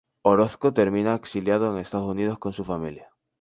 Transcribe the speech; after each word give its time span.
Orozco 0.23 0.73
termina 0.73 1.13
exiliado 1.13 1.67
en 1.67 1.73
los 1.73 1.83
Estados 1.83 2.09
Unidos 2.09 2.39
con 2.39 2.53
su 2.53 2.65
familia. 2.65 3.11